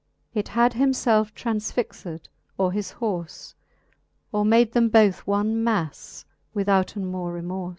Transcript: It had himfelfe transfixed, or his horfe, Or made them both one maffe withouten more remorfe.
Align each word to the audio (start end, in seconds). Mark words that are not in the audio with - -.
It 0.33 0.47
had 0.47 0.73
himfelfe 0.73 1.31
transfixed, 1.35 2.27
or 2.57 2.71
his 2.71 2.93
horfe, 2.93 3.53
Or 4.31 4.43
made 4.43 4.71
them 4.71 4.89
both 4.89 5.27
one 5.27 5.63
maffe 5.63 6.25
withouten 6.55 7.05
more 7.05 7.31
remorfe. 7.33 7.69